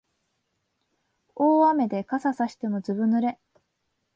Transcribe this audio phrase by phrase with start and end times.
[1.35, 3.37] 大雨で傘さしてもずぶ濡れ